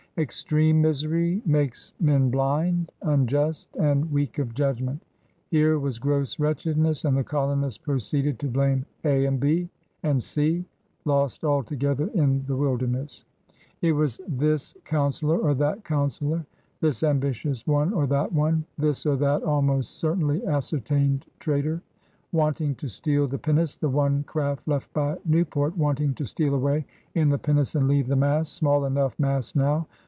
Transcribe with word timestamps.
...'Extreme 0.17 0.81
misery 0.81 1.41
makes 1.45 1.93
men 2.01 2.29
blind, 2.31 2.91
unjust, 3.01 3.73
and 3.77 4.11
weak 4.11 4.39
of 4.39 4.53
judgment. 4.53 5.01
Here 5.47 5.79
was 5.79 5.99
gross 5.99 6.37
wretchedness, 6.37 7.05
and 7.05 7.15
the 7.15 7.23
colonists 7.23 7.77
proceeded 7.77 8.37
to 8.39 8.49
blame 8.49 8.85
A 9.05 9.25
and 9.25 9.39
B 9.39 9.69
and 10.03 10.21
C, 10.21 10.65
lost 11.05 11.45
all 11.45 11.63
together 11.63 12.07
in 12.13 12.43
the 12.43 12.57
wilderness. 12.57 13.23
It 13.81 13.93
was 13.93 14.17
this 14.27 14.27
* 14.27 14.27
Perpy's 14.27 14.33
Ditcourse. 14.33 14.37
88 14.37 14.41
PIONEERS 14.41 14.73
OP 14.73 14.87
THE 14.89 14.97
OLD 14.97 15.11
SOUTH 15.13 15.23
councflor 15.23 15.45
or 15.45 15.53
that 15.55 15.83
councilor, 15.85 16.45
this 16.81 17.03
ambitious 17.03 17.65
one 17.65 17.93
or 17.93 18.05
that 18.07 18.33
one, 18.33 18.65
this 18.77 19.05
or 19.05 19.15
that 19.15 19.43
ahnost 19.43 19.85
certainly 19.97 20.45
ascertained 20.45 21.25
traitor! 21.39 21.81
Wanting 22.33 22.75
to 22.75 22.89
steal 22.89 23.27
the 23.27 23.39
pinnace, 23.39 23.77
the 23.77 23.89
one 23.89 24.23
craft 24.23 24.67
left 24.67 24.91
by 24.91 25.17
Newport, 25.23 25.77
wanting 25.77 26.13
to 26.15 26.25
steal 26.25 26.53
away 26.53 26.85
in 27.15 27.29
the 27.29 27.37
pinnace 27.37 27.75
and 27.75 27.87
leave 27.87 28.07
the 28.09 28.15
mass— 28.17 28.49
small 28.49 28.83
enough 28.83 29.17
mass 29.17 29.55
now! 29.55 29.87